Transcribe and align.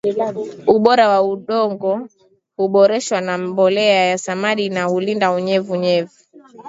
ubora 0.75 1.05
wa 1.11 1.19
udongo 1.31 1.91
huboreshwa 2.57 3.21
na 3.27 3.37
mbolea 3.37 4.01
ya 4.09 4.17
samadi 4.17 4.69
na 4.69 4.83
hulinda 4.83 5.31
unyevu 5.31 5.73
unyevu 5.73 6.15